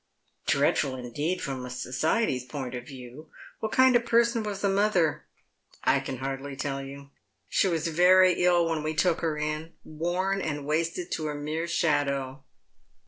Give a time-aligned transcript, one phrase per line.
[0.47, 3.29] "Dreadful indeed from society's point of view.
[3.59, 5.25] What kind of person was the mother?""
[5.83, 7.11] I can hardly tell you.
[7.47, 11.67] She was very ill when we took her in— worn and wasted to a mere
[11.67, 12.43] shadow.